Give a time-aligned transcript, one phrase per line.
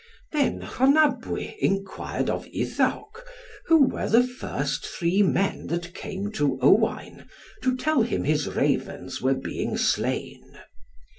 [0.31, 3.21] Then Rhonabwy enquired of Iddawc,
[3.67, 7.27] who were the first three men that came to Owain,
[7.61, 10.57] to tell him his Ravens were being slain.